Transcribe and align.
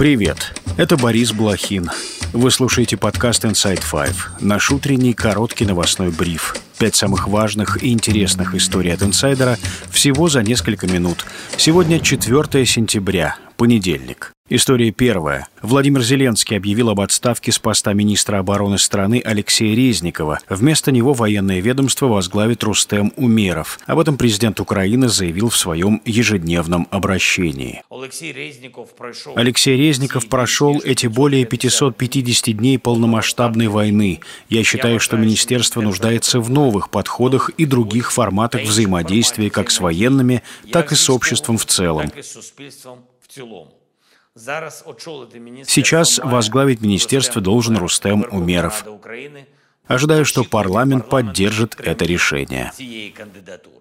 Привет, 0.00 0.58
это 0.78 0.96
Борис 0.96 1.30
Блохин. 1.30 1.90
Вы 2.32 2.50
слушаете 2.50 2.96
подкаст 2.96 3.44
Inside 3.44 3.82
Five, 3.82 4.16
наш 4.40 4.70
утренний 4.70 5.12
короткий 5.12 5.66
новостной 5.66 6.10
бриф. 6.10 6.56
Пять 6.78 6.94
самых 6.94 7.28
важных 7.28 7.82
и 7.82 7.92
интересных 7.92 8.54
историй 8.54 8.94
от 8.94 9.02
инсайдера 9.02 9.58
всего 9.90 10.30
за 10.30 10.42
несколько 10.42 10.86
минут. 10.86 11.26
Сегодня 11.58 12.00
4 12.00 12.64
сентября, 12.64 13.36
понедельник. 13.58 14.32
История 14.52 14.90
первая. 14.90 15.46
Владимир 15.62 16.02
Зеленский 16.02 16.56
объявил 16.56 16.90
об 16.90 17.00
отставке 17.00 17.52
с 17.52 17.60
поста 17.60 17.92
министра 17.92 18.40
обороны 18.40 18.78
страны 18.78 19.22
Алексея 19.24 19.76
Резникова. 19.76 20.40
Вместо 20.48 20.90
него 20.90 21.12
военное 21.12 21.60
ведомство 21.60 22.06
возглавит 22.06 22.64
Рустем 22.64 23.12
Умеров. 23.14 23.78
Об 23.86 24.00
этом 24.00 24.16
президент 24.16 24.58
Украины 24.58 25.08
заявил 25.08 25.50
в 25.50 25.56
своем 25.56 26.02
ежедневном 26.04 26.88
обращении. 26.90 27.84
Алексей 27.90 28.32
Резников 28.32 28.92
прошел, 28.96 29.34
Алексей 29.36 29.76
Резников 29.76 30.26
прошел 30.26 30.80
эти 30.84 31.06
более 31.06 31.44
550 31.44 32.56
дней 32.56 32.76
полномасштабной 32.76 33.68
войны. 33.68 34.18
Я 34.48 34.64
считаю, 34.64 34.98
что 34.98 35.16
министерство 35.16 35.80
нуждается 35.80 36.40
в 36.40 36.50
новых 36.50 36.90
подходах 36.90 37.50
и 37.50 37.66
других 37.66 38.10
форматах 38.10 38.62
взаимодействия 38.62 39.48
как 39.48 39.70
с 39.70 39.78
военными, 39.78 40.42
так 40.72 40.90
и 40.90 40.96
с 40.96 41.08
обществом 41.08 41.56
в 41.56 41.66
целом. 41.66 42.10
Сейчас 45.66 46.18
возглавить 46.18 46.80
министерство 46.80 47.40
должен 47.40 47.76
Рустем 47.76 48.24
Умеров. 48.30 48.84
Ожидаю, 49.90 50.24
что 50.24 50.44
парламент 50.44 51.08
поддержит 51.08 51.76
это 51.82 52.04
решение. 52.04 52.70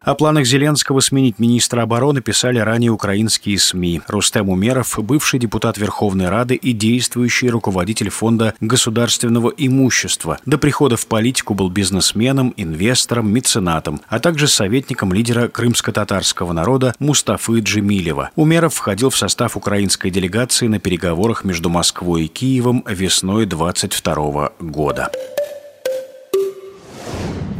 О 0.00 0.16
планах 0.16 0.46
Зеленского 0.46 0.98
сменить 0.98 1.38
министра 1.38 1.82
обороны 1.82 2.20
писали 2.20 2.58
ранее 2.58 2.90
украинские 2.90 3.56
СМИ. 3.56 4.00
Рустем 4.08 4.48
Умеров, 4.48 4.98
бывший 4.98 5.38
депутат 5.38 5.78
Верховной 5.78 6.28
Рады 6.28 6.56
и 6.56 6.72
действующий 6.72 7.50
руководитель 7.50 8.10
Фонда 8.10 8.54
государственного 8.58 9.50
имущества. 9.56 10.40
До 10.44 10.58
прихода 10.58 10.96
в 10.96 11.06
политику 11.06 11.54
был 11.54 11.70
бизнесменом, 11.70 12.52
инвестором, 12.56 13.32
меценатом, 13.32 14.00
а 14.08 14.18
также 14.18 14.48
советником 14.48 15.12
лидера 15.12 15.46
крымско-татарского 15.46 16.52
народа 16.52 16.96
Мустафы 16.98 17.60
Джемилева. 17.60 18.30
Умеров 18.34 18.74
входил 18.74 19.10
в 19.10 19.16
состав 19.16 19.56
украинской 19.56 20.10
делегации 20.10 20.66
на 20.66 20.80
переговорах 20.80 21.44
между 21.44 21.70
Москвой 21.70 22.24
и 22.24 22.26
Киевом 22.26 22.84
весной 22.88 23.46
22 23.46 24.50
года. 24.58 25.08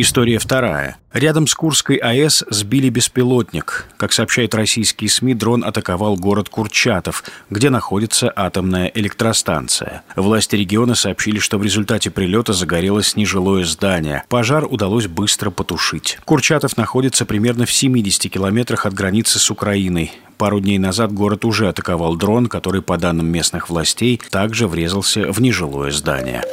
История 0.00 0.38
вторая. 0.38 0.96
Рядом 1.12 1.48
с 1.48 1.54
Курской 1.56 1.96
АЭС 1.96 2.44
сбили 2.48 2.88
беспилотник. 2.88 3.88
Как 3.96 4.12
сообщают 4.12 4.54
российские 4.54 5.10
СМИ, 5.10 5.34
дрон 5.34 5.64
атаковал 5.64 6.14
город 6.14 6.48
Курчатов, 6.48 7.24
где 7.50 7.68
находится 7.68 8.32
атомная 8.36 8.92
электростанция. 8.94 10.04
Власти 10.14 10.54
региона 10.54 10.94
сообщили, 10.94 11.40
что 11.40 11.58
в 11.58 11.64
результате 11.64 12.10
прилета 12.10 12.52
загорелось 12.52 13.16
нежилое 13.16 13.64
здание. 13.64 14.22
Пожар 14.28 14.66
удалось 14.70 15.08
быстро 15.08 15.50
потушить. 15.50 16.20
Курчатов 16.24 16.76
находится 16.76 17.26
примерно 17.26 17.66
в 17.66 17.72
70 17.72 18.32
километрах 18.32 18.86
от 18.86 18.94
границы 18.94 19.40
с 19.40 19.50
Украиной. 19.50 20.12
Пару 20.36 20.60
дней 20.60 20.78
назад 20.78 21.12
город 21.12 21.44
уже 21.44 21.66
атаковал 21.68 22.14
дрон, 22.14 22.46
который, 22.46 22.82
по 22.82 22.98
данным 22.98 23.26
местных 23.26 23.68
властей, 23.68 24.22
также 24.30 24.68
врезался 24.68 25.32
в 25.32 25.40
нежилое 25.40 25.90
здание. 25.90 26.44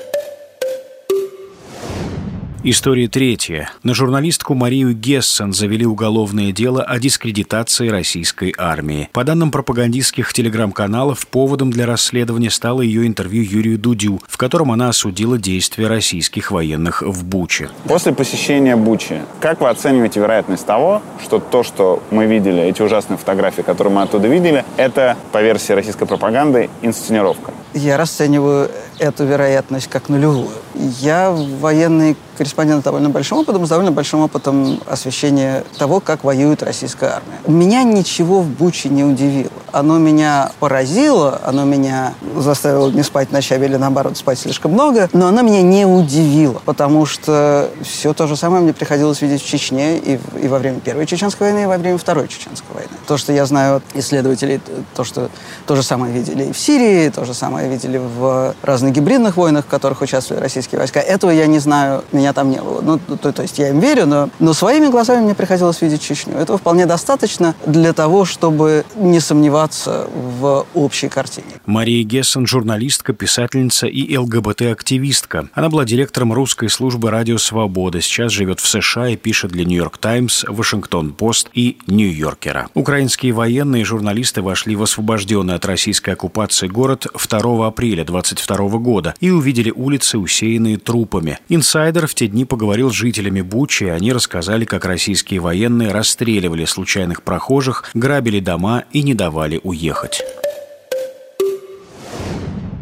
История 2.68 3.08
третья. 3.08 3.70
На 3.84 3.94
журналистку 3.94 4.56
Марию 4.56 4.96
Гессен 4.96 5.54
завели 5.54 5.86
уголовное 5.86 6.52
дело 6.52 6.82
о 6.82 6.98
дискредитации 6.98 7.90
российской 7.90 8.56
армии. 8.58 9.08
По 9.14 9.24
данным 9.24 9.52
пропагандистских 9.52 10.34
телеграм-каналов, 10.34 11.28
поводом 11.28 11.70
для 11.70 11.86
расследования 11.86 12.50
стало 12.50 12.82
ее 12.82 13.06
интервью 13.06 13.44
Юрию 13.44 13.78
Дудю, 13.78 14.20
в 14.28 14.38
котором 14.38 14.72
она 14.72 14.90
осудила 14.90 15.38
действия 15.38 15.86
российских 15.86 16.50
военных 16.50 17.04
в 17.04 17.24
Буче. 17.24 17.70
После 17.84 18.14
посещения 18.14 18.75
Бучи, 18.75 19.22
как 19.42 19.62
вы 19.62 19.70
оцениваете 19.70 20.20
вероятность 20.20 20.66
того, 20.66 21.04
что 21.24 21.38
то, 21.38 21.62
что 21.62 22.02
мы 22.09 22.25
видели, 22.25 22.64
эти 22.64 22.81
ужасные 22.81 23.20
фотографии, 23.20 23.62
которые 23.62 23.94
мы 23.94 24.02
оттуда 24.02 24.28
видели, 24.28 24.66
это, 24.78 25.18
по 25.31 25.40
версии 25.40 25.74
российской 25.74 26.08
пропаганды, 26.08 26.72
инсценировка? 26.81 27.54
Я 27.75 27.98
расцениваю 27.98 28.72
эту 29.00 29.25
вероятность 29.25 29.88
как 29.88 30.09
нулевую. 30.09 30.50
Я 30.73 31.31
военный 31.31 32.16
корреспондент 32.38 32.81
с 32.81 32.83
довольно 32.83 33.09
большим 33.09 33.39
опытом, 33.39 33.66
с 33.66 33.69
довольно 33.69 33.91
большим 33.91 34.22
опытом 34.22 34.79
освещения 34.88 35.63
того, 35.78 36.00
как 36.00 36.23
воюет 36.23 36.63
российская 36.63 37.07
армия. 37.07 37.39
Меня 37.47 37.83
ничего 37.83 38.41
в 38.41 38.47
Буче 38.47 38.89
не 38.89 39.03
удивило. 39.03 39.51
Оно 39.75 39.97
меня 39.97 40.52
поразило, 40.62 41.41
оно 41.44 41.66
меня 41.66 42.13
заставило 42.38 42.90
не 42.90 43.03
спать 43.03 43.34
ночами 43.34 43.66
или, 43.66 43.75
наоборот, 43.75 44.16
спать 44.16 44.40
слишком 44.40 44.72
много, 44.72 45.09
но 45.12 45.28
оно 45.28 45.41
меня 45.41 45.62
не 45.62 45.86
удивило, 45.86 46.62
потому 46.63 47.06
что 47.06 47.69
все 47.84 48.13
то 48.13 48.25
же 48.25 48.38
самое 48.38 48.63
мне 48.63 48.72
приходилось 48.72 49.22
видеть 49.22 49.41
в 49.41 49.46
Чечне 49.46 49.97
и, 49.97 50.18
и 50.41 50.47
во 50.47 50.59
время 50.59 50.80
Первой 50.80 51.06
Чеченской 51.06 51.52
войны, 51.52 51.63
и 51.63 51.66
во 51.66 51.78
время 51.78 51.97
Второй 51.97 52.30
Чеченской 52.30 52.74
войны. 52.74 52.90
То, 53.06 53.18
что 53.18 53.34
я 53.34 53.46
знаю 53.46 53.75
от 53.75 53.84
исследователей, 53.94 54.62
то, 54.96 55.03
что 55.03 55.30
то 55.66 55.75
же 55.75 55.84
самое 55.84 56.13
видели 56.13 56.46
и 56.46 56.53
в 56.53 56.57
Сирии, 56.57 57.09
то 57.09 57.25
же 57.25 57.34
самое 57.34 57.68
видели 57.68 57.97
в 57.97 58.56
разных 58.62 58.94
гибридных 58.94 59.36
войнах, 59.36 59.66
в 59.66 59.68
которых 59.68 60.00
участвовали 60.00 60.42
российские 60.42 60.80
войска, 60.80 61.02
этого 61.02 61.31
я 61.31 61.47
не 61.47 61.59
знаю, 61.59 62.06
меня 62.13 62.31
там 62.31 62.50
не 62.50 62.62
было. 62.62 62.80
Ну, 62.80 62.97
то, 62.97 63.34
то 63.34 63.42
есть 63.42 63.59
я 63.59 63.72
им 63.72 63.81
верю, 63.81 64.06
но, 64.06 64.30
но 64.40 64.53
своими 64.53 64.88
глазами 64.88 65.25
мне 65.25 65.36
приходилось 65.36 65.81
видеть 65.81 66.02
Чечню. 66.02 66.38
Этого 66.38 66.57
вполне 66.57 66.86
достаточно 66.86 67.56
для 67.66 67.92
того, 67.92 68.24
чтобы 68.24 68.86
не 68.96 69.19
сомневаться 69.19 69.65
в 69.66 70.66
общей 70.74 71.09
картине. 71.09 71.48
Мария 71.66 72.03
Гессен– 72.03 72.46
журналистка, 72.48 73.14
писательница 73.14 73.88
и 73.88 74.16
ЛГБТ-активистка. 74.16 75.50
Она 75.53 75.70
была 75.70 75.86
директором 75.86 76.34
русской 76.34 76.70
службы 76.70 77.09
«Радио 77.09 77.38
Свобода». 77.38 78.02
Сейчас 78.02 78.31
живет 78.31 78.59
в 78.59 78.68
США 78.68 79.09
и 79.09 79.16
пишет 79.16 79.52
для 79.52 79.66
«Нью-Йорк 79.66 79.98
Таймс», 79.98 80.44
«Вашингтон-Пост» 80.48 81.50
и 81.54 81.78
«Нью-Йоркера». 81.88 82.70
Украинские 82.74 83.34
военные 83.34 83.81
и 83.81 83.86
журналисты 83.86 84.42
вошли 84.42 84.75
в 84.75 84.84
освобожденный 84.84 85.56
от 85.56 85.66
российской 85.66 86.12
оккупации 86.12 86.68
город 86.68 87.08
2 87.14 87.68
апреля 87.68 88.04
22 88.04 88.58
года 88.80 89.16
и 89.20 89.31
увидели 89.31 89.72
улицы, 89.72 90.18
усеянные 90.18 90.78
трупами. 90.78 91.40
Инсайдер 91.50 92.08
в 92.08 92.14
те 92.16 92.28
дни 92.28 92.46
поговорил 92.46 92.92
с 92.92 92.96
жителями 92.96 93.42
Бучи, 93.42 93.86
и 93.86 93.90
они 93.90 94.14
рассказали, 94.14 94.66
как 94.66 94.86
российские 94.86 95.40
военные 95.40 95.92
расстреливали 95.92 96.66
случайных 96.66 97.24
прохожих, 97.24 97.90
грабили 97.94 98.40
дома 98.40 98.84
и 98.92 99.04
не 99.04 99.14
давали 99.14 99.55
уехать. 99.64 100.24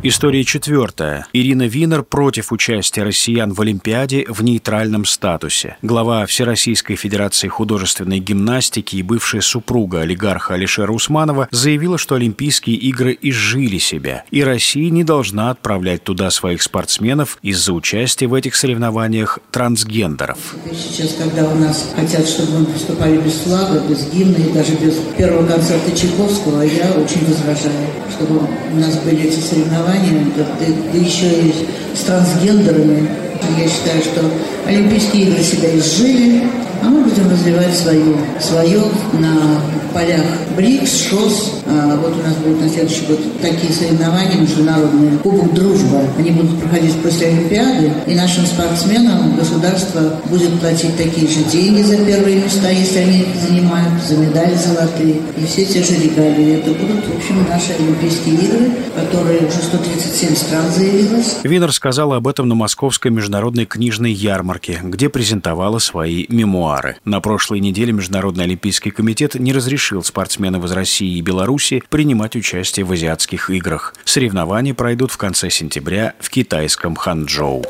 История 0.05 0.43
четвертая. 0.43 1.27
Ирина 1.31 1.65
Винер 1.65 2.03
против 2.03 2.51
участия 2.51 3.03
россиян 3.03 3.53
в 3.53 3.61
Олимпиаде 3.61 4.25
в 4.27 4.43
нейтральном 4.43 5.05
статусе. 5.05 5.77
Глава 5.81 6.25
Всероссийской 6.25 6.97
Федерации 6.97 7.47
художественной 7.47 8.19
гимнастики 8.19 8.97
и 8.97 9.01
бывшая 9.01 9.39
супруга 9.39 10.01
олигарха 10.01 10.55
Алишера 10.55 10.91
Усманова 10.91 11.47
заявила, 11.51 11.97
что 11.97 12.15
Олимпийские 12.15 12.75
игры 12.75 13.17
изжили 13.21 13.77
себя, 13.77 14.25
и 14.29 14.43
Россия 14.43 14.89
не 14.89 15.05
должна 15.05 15.51
отправлять 15.51 16.03
туда 16.03 16.31
своих 16.31 16.63
спортсменов 16.63 17.37
из-за 17.41 17.71
участия 17.71 18.27
в 18.27 18.33
этих 18.33 18.55
соревнованиях 18.55 19.39
трансгендеров. 19.51 20.37
Сейчас, 20.73 21.13
когда 21.13 21.49
у 21.49 21.55
нас 21.55 21.93
хотят, 21.95 22.27
чтобы 22.27 22.59
мы 22.59 22.65
выступали 22.65 23.21
без 23.21 23.35
флага, 23.35 23.79
без 23.87 24.05
гимна 24.11 24.35
и 24.35 24.51
даже 24.51 24.73
без 24.73 24.95
первого 25.17 25.47
концерта 25.47 25.97
Чайковского, 25.97 26.61
я 26.63 26.91
очень 26.91 27.25
возражаю, 27.25 27.87
чтобы 28.11 28.39
у 28.39 28.75
нас 28.75 28.97
были 28.97 29.29
эти 29.29 29.39
соревнования 29.39 29.92
образованием, 29.93 30.33
да, 30.35 30.45
да 30.59 30.97
еще 30.97 31.27
и 31.27 31.53
с 31.95 32.01
трансгендерами. 32.01 33.09
Я 33.57 33.67
считаю, 33.67 34.01
что 34.01 34.21
Олимпийские 34.65 35.23
игры 35.23 35.43
себя 35.43 35.75
изжили, 35.77 36.47
а 36.83 36.89
мы 36.89 37.01
будем 37.01 37.29
развивать 37.29 37.75
свое, 37.75 38.15
свое 38.39 38.81
на 39.13 39.61
полях 39.93 40.25
БРИКС, 40.57 41.09
ШОС. 41.09 41.51
А 41.65 41.95
вот 41.95 42.13
у 42.19 42.27
нас 42.27 42.35
будут 42.37 42.61
на 42.61 42.69
следующий 42.69 43.05
год 43.05 43.19
такие 43.41 43.71
соревнования 43.71 44.41
международные. 44.41 45.17
Кубок 45.19 45.53
Дружба. 45.53 46.01
Они 46.17 46.31
будут 46.31 46.59
проходить 46.59 46.93
после 47.01 47.27
Олимпиады. 47.27 47.93
И 48.07 48.15
нашим 48.15 48.45
спортсменам 48.45 49.35
государство 49.37 50.19
будет 50.25 50.59
платить 50.59 50.97
такие 50.97 51.27
же 51.27 51.43
деньги 51.43 51.81
за 51.83 51.97
первые 51.97 52.41
места, 52.43 52.69
если 52.69 52.99
они 52.99 53.25
занимают, 53.47 54.03
за 54.03 54.17
медали 54.17 54.55
золотые. 54.55 55.21
И 55.37 55.45
все 55.45 55.65
те 55.65 55.83
же 55.83 55.95
регалии. 55.95 56.57
Это 56.57 56.71
будут, 56.71 57.05
в 57.05 57.17
общем, 57.17 57.47
наши 57.47 57.73
Олимпийские 57.73 58.35
игры, 58.35 58.71
которые 58.95 59.39
уже 59.39 59.57
137 59.57 60.35
стран 60.35 60.65
заявилось. 60.75 61.37
Винер 61.43 61.71
сказала 61.71 62.17
об 62.17 62.27
этом 62.27 62.49
на 62.49 62.55
Московской 62.55 63.11
международной 63.11 63.65
книжной 63.65 64.11
ярмарке, 64.11 64.79
где 64.83 65.07
презентовала 65.09 65.79
свои 65.79 66.25
мемуары 66.29 66.72
мемуары. 66.73 66.97
На 67.05 67.21
прошлой 67.21 67.59
неделе 67.59 67.93
Международный 67.93 68.45
олимпийский 68.45 68.91
комитет 68.91 69.35
не 69.35 69.53
разрешил 69.53 70.03
спортсменам 70.03 70.65
из 70.65 70.71
России 70.71 71.17
и 71.17 71.21
Беларуси 71.21 71.83
принимать 71.89 72.35
участие 72.35 72.85
в 72.85 72.91
азиатских 72.91 73.49
играх. 73.49 73.95
Соревнования 74.05 74.73
пройдут 74.73 75.11
в 75.11 75.17
конце 75.17 75.49
сентября 75.49 76.13
в 76.19 76.29
китайском 76.29 76.95
Ханчжоу. 76.95 77.63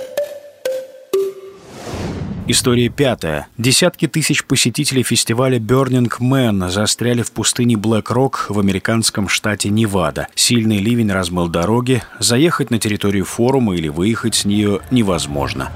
История 2.45 2.89
пятая. 2.89 3.47
Десятки 3.57 4.05
тысяч 4.05 4.43
посетителей 4.43 5.03
фестиваля 5.03 5.59
Burning 5.59 6.11
Man 6.19 6.69
застряли 6.69 7.21
в 7.21 7.31
пустыне 7.31 7.77
Блэк-Рок 7.77 8.47
в 8.49 8.59
американском 8.59 9.29
штате 9.29 9.69
Невада. 9.69 10.27
Сильный 10.35 10.79
ливень 10.79 11.09
размыл 11.09 11.47
дороги, 11.47 12.03
заехать 12.19 12.69
на 12.69 12.79
территорию 12.79 13.23
форума 13.23 13.77
или 13.77 13.87
выехать 13.87 14.35
с 14.35 14.43
нее 14.43 14.81
невозможно. 14.91 15.71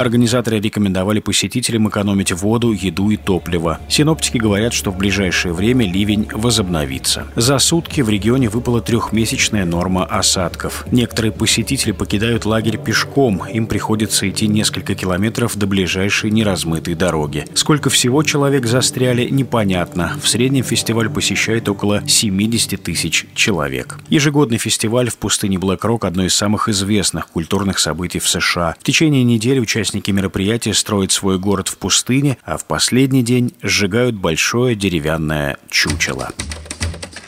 Организаторы 0.00 0.60
рекомендовали 0.60 1.20
посетителям 1.20 1.86
экономить 1.90 2.32
воду, 2.32 2.72
еду 2.72 3.10
и 3.10 3.18
топливо. 3.18 3.80
Синоптики 3.86 4.38
говорят, 4.38 4.72
что 4.72 4.90
в 4.90 4.96
ближайшее 4.96 5.52
время 5.52 5.86
ливень 5.86 6.26
возобновится. 6.32 7.26
За 7.36 7.58
сутки 7.58 8.00
в 8.00 8.08
регионе 8.08 8.48
выпала 8.48 8.80
трехмесячная 8.80 9.66
норма 9.66 10.06
осадков. 10.06 10.86
Некоторые 10.90 11.32
посетители 11.32 11.92
покидают 11.92 12.46
лагерь 12.46 12.78
пешком. 12.78 13.42
Им 13.52 13.66
приходится 13.66 14.26
идти 14.26 14.48
несколько 14.48 14.94
километров 14.94 15.58
до 15.58 15.66
ближайшей 15.66 16.30
неразмытой 16.30 16.94
дороги. 16.94 17.44
Сколько 17.52 17.90
всего 17.90 18.22
человек 18.22 18.64
застряли, 18.64 19.28
непонятно. 19.28 20.18
В 20.22 20.28
среднем 20.30 20.64
фестиваль 20.64 21.10
посещает 21.10 21.68
около 21.68 22.02
70 22.08 22.82
тысяч 22.82 23.26
человек. 23.34 23.98
Ежегодный 24.08 24.56
фестиваль 24.56 25.10
в 25.10 25.18
пустыне 25.18 25.58
Блэк-Рок– 25.58 26.04
одно 26.06 26.24
из 26.24 26.34
самых 26.34 26.70
известных 26.70 27.26
культурных 27.26 27.78
событий 27.78 28.18
в 28.18 28.26
США. 28.26 28.76
В 28.80 28.82
течение 28.82 29.24
недели 29.24 29.58
участники 29.58 29.89
Участники 29.90 30.12
мероприятия 30.12 30.72
строят 30.72 31.10
свой 31.10 31.36
город 31.40 31.66
в 31.66 31.76
пустыне, 31.76 32.38
а 32.44 32.58
в 32.58 32.64
последний 32.64 33.24
день 33.24 33.54
сжигают 33.60 34.14
большое 34.14 34.76
деревянное 34.76 35.58
чучело. 35.68 36.30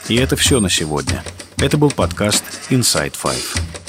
И 0.06 0.14
это 0.14 0.36
все 0.36 0.60
на 0.60 0.70
сегодня. 0.70 1.24
Это 1.56 1.76
был 1.76 1.90
подкаст 1.90 2.44
Inside 2.70 3.14
Five. 3.20 3.81